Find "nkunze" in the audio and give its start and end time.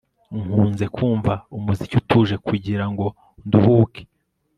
0.41-0.85